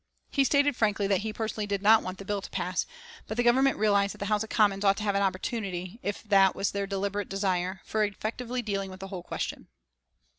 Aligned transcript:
He 0.31 0.43
stated 0.43 0.75
frankly 0.75 1.05
that 1.05 1.19
he 1.21 1.31
personally 1.31 1.67
did 1.67 1.83
not 1.83 2.01
want 2.01 2.17
the 2.17 2.25
bill 2.25 2.41
to 2.41 2.49
pass, 2.49 2.87
but 3.27 3.37
the 3.37 3.43
Government 3.43 3.77
realised 3.77 4.15
that 4.15 4.17
the 4.17 4.25
House 4.33 4.41
of 4.43 4.49
Commons 4.49 4.83
ought 4.83 4.97
to 4.97 5.03
have 5.03 5.13
an 5.13 5.21
opportunity, 5.21 5.99
if 6.01 6.23
that 6.23 6.55
was 6.55 6.71
their 6.71 6.87
deliberate 6.87 7.29
desire, 7.29 7.81
for 7.85 8.03
effectively 8.03 8.63
dealing 8.63 8.89
with 8.89 8.99
the 8.99 9.09
whole 9.09 9.21
question. 9.21 9.67